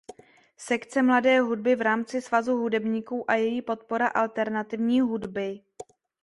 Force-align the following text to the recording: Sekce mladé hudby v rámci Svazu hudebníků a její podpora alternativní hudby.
Sekce 0.57 1.01
mladé 1.01 1.39
hudby 1.41 1.75
v 1.75 1.81
rámci 1.81 2.21
Svazu 2.21 2.57
hudebníků 2.57 3.31
a 3.31 3.35
její 3.35 3.61
podpora 3.61 4.07
alternativní 4.07 5.01
hudby. 5.01 5.61